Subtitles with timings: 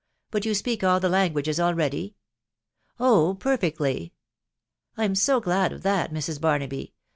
[0.31, 2.15] But you speak all the languages already?"
[3.09, 3.35] "Oh!
[3.35, 4.13] perfectly.""
[4.97, 6.41] I'm so glad of that, Mrs.
[6.41, 6.95] Barnaby